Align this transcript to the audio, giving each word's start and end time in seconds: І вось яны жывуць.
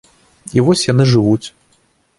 І 0.57 0.63
вось 0.69 0.87
яны 0.93 1.07
жывуць. 1.13 1.47